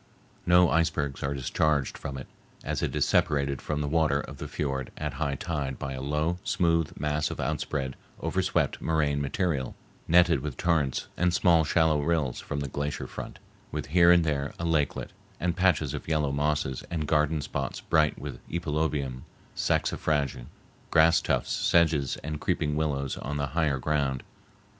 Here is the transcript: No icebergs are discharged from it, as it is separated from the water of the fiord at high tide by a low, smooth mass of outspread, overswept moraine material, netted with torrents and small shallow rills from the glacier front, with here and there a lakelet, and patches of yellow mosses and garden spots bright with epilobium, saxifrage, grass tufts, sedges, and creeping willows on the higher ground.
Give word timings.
No 0.47 0.71
icebergs 0.71 1.21
are 1.21 1.35
discharged 1.35 1.95
from 1.95 2.17
it, 2.17 2.25
as 2.63 2.81
it 2.81 2.95
is 2.95 3.05
separated 3.05 3.61
from 3.61 3.81
the 3.81 3.87
water 3.87 4.19
of 4.19 4.37
the 4.37 4.47
fiord 4.47 4.91
at 4.97 5.13
high 5.13 5.35
tide 5.35 5.77
by 5.77 5.93
a 5.93 6.01
low, 6.01 6.39
smooth 6.43 6.93
mass 6.99 7.29
of 7.29 7.39
outspread, 7.39 7.95
overswept 8.19 8.81
moraine 8.81 9.21
material, 9.21 9.75
netted 10.07 10.39
with 10.39 10.57
torrents 10.57 11.07
and 11.17 11.35
small 11.35 11.63
shallow 11.63 12.01
rills 12.01 12.39
from 12.39 12.61
the 12.61 12.67
glacier 12.67 13.05
front, 13.05 13.37
with 13.71 13.85
here 13.89 14.11
and 14.11 14.23
there 14.23 14.55
a 14.57 14.65
lakelet, 14.65 15.11
and 15.39 15.55
patches 15.55 15.93
of 15.93 16.07
yellow 16.07 16.31
mosses 16.31 16.83
and 16.89 17.07
garden 17.07 17.39
spots 17.39 17.79
bright 17.79 18.17
with 18.17 18.39
epilobium, 18.49 19.21
saxifrage, 19.55 20.47
grass 20.89 21.21
tufts, 21.21 21.51
sedges, 21.51 22.17
and 22.23 22.41
creeping 22.41 22.75
willows 22.75 23.17
on 23.17 23.37
the 23.37 23.45
higher 23.53 23.77
ground. 23.77 24.23